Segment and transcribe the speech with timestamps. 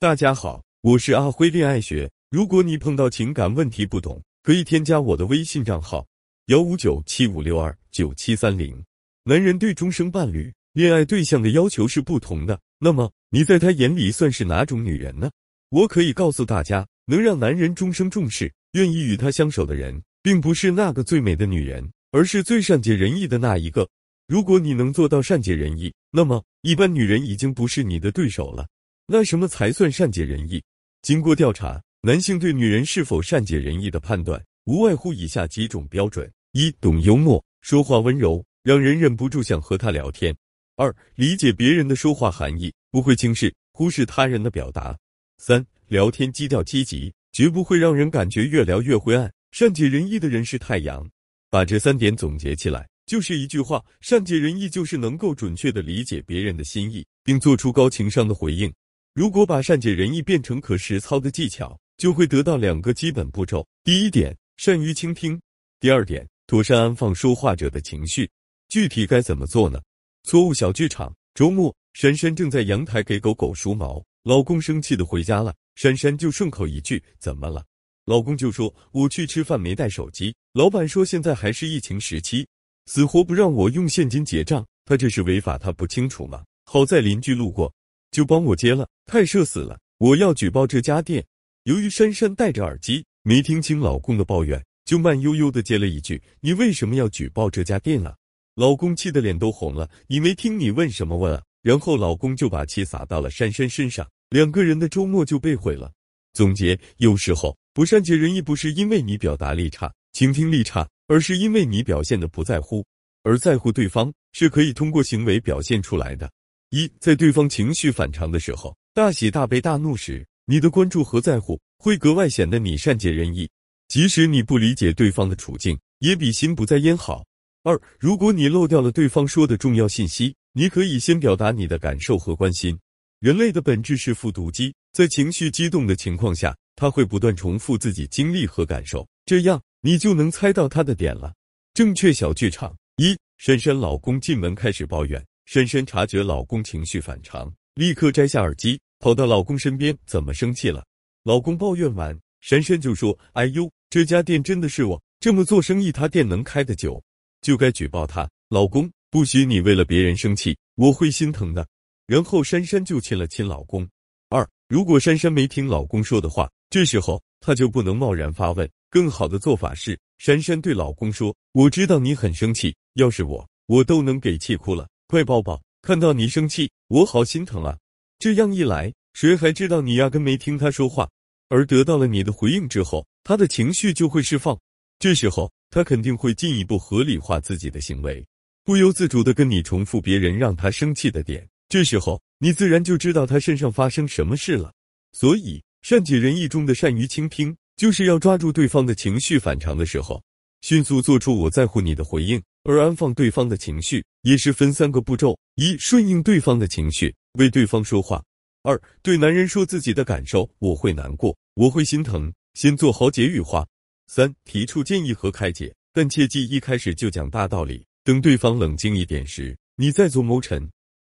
[0.00, 2.08] 大家好，我是阿辉恋爱学。
[2.30, 6.06] 如果你碰到情感问题不懂，可以添加我的微信账号
[6.46, 8.80] 幺五九七五六二九七三零。
[9.24, 15.28] 男人对终生伴侣、恋爱对象的要求是不同的，那么你在他眼里算是哪种女人呢？
[15.70, 23.88] 我可以告诉大家，能让男人终生重视、愿意与他相守的人，并不是那个最美的女人，而是最善解人意的那一个。
[24.28, 28.64] 如果你能做到善解人意，那么一般女人已经不是你的对手了。
[29.10, 30.62] 那什么才算善解人意？
[31.00, 40.30] 经过调查，男性对女人是否善解人意的判断，无外乎以下几种标准：一、懂幽默，说话温柔，让人忍不住想和他聊天；
[40.76, 44.94] 二、理解别人的说话含义，不会轻视、忽视他人的表达；
[45.38, 49.32] 三、聊天基调积极，绝不会让人感觉越聊越灰暗。
[49.52, 51.08] 善解人意的人是太阳。
[51.48, 52.86] 把这三点总结起来。
[53.06, 58.70] 就是一句话，善解人意就是能够准确的理解别人的心意，并做出高情商的回应。
[59.18, 65.36] 如果把善解人意变成可实操的技巧，就会得到两个基本步骤：第一点，善于倾听；
[65.80, 68.30] 第二点，妥善安放说话者的情绪。
[68.68, 69.80] 具体该怎么做呢？
[70.22, 71.12] 错误小剧场。
[71.34, 77.64] 周末，珊珊正在阳台给狗狗梳毛，老公生气的回家了，珊珊就顺口一句：“怎么了？”
[78.06, 82.46] 老公就说：“我去吃饭没带手机，老板说现在还是疫情时期。”
[82.86, 86.44] 死活不让我用现金结账，他这是违法，他不清楚吗？
[86.66, 87.72] 好在邻居路过，
[88.10, 89.78] 就帮我接了，太社死了！
[89.98, 91.24] 我要举报这家店。
[91.64, 98.14] 由于珊珊戴着耳机，没听清老公的抱怨，就慢悠悠的接了一句：“你为什么要举报这家店啊？”
[98.56, 101.42] 老公气得脸都红了，你没听你问什么问啊？
[101.62, 105.92] 然后老公就把气撒到了珊珊身上，两个人的周末就被毁了。
[106.32, 110.88] 总结：有时候不善解人意，不是因为你表达力差、倾听力差。
[111.10, 112.84] 而是因为你表现的不在乎，
[113.22, 116.30] 而在乎对方是可以通过行为表现出来的。
[116.70, 123.48] 一，在对方情绪反常的时候，大喜大悲大怒时，你的关注和在乎会格外显得你善解人意，
[123.88, 127.24] 即使你不理解对方的处境，也比心不在焉好。
[127.62, 132.78] 二，如果你漏掉了对方说的重要信息，你可以先表达你的感受和关心。
[133.20, 139.60] 人类的本质是复读机，在情绪激动的情况下，他会不断重复自己经历和感受，这样。
[139.80, 141.32] 你就能猜到他的点了。
[141.72, 150.84] 正确小剧场一：珊珊老公进门开始抱怨，珊珊察觉老公情绪反常，立刻摘下耳机，跑到老公身边：“怎么生气了？”
[151.24, 157.02] 老公抱怨完，珊珊就说：“哎呦，这家店真的是我这么做生意，他店能开得久，
[157.40, 158.28] 就该举报他。
[158.50, 161.66] 老公，不许你为了别人生气，我会心疼的。”
[162.06, 163.88] 然后珊珊就亲了亲老公。
[164.28, 168.70] 二：如果珊珊没听老公说的话，这时候她就不能贸然发问。
[168.90, 174.86] 更好的做法是，珊珊对老公说：“我知道你很生气，要是我，我都能给气哭了。
[175.08, 177.76] 快抱抱，看到你生气，我好心疼啊。”
[178.20, 181.08] 这样一来，谁还知道你压根没听他说话，
[181.48, 184.56] 而得到了你的回应之后，他的情绪就会释放。
[184.98, 188.24] 这时候，他肯定会进一步合理化自己的行为，
[188.64, 191.48] 不由自主的跟你重复别人让他生气的点。
[191.68, 194.72] 这时候，你自然就知道他身上发生什么事了。
[195.12, 197.56] 所以，善解人意中的善于倾听。
[197.76, 200.20] 就是要抓住对方的情绪反常的时候，
[200.62, 208.22] 迅速做出我在乎你的回应，而安放对方的情绪也是分三个步骤：一、顺应对方的情绪，为对方说话；
[208.62, 213.64] 二、对男人说自己的感受，我会难过，我会心疼，先做好解语话；
[214.06, 220.68] 三、提出建议和开解，但切记一开始就讲大道理，等对方冷静一点时，你再做谋臣。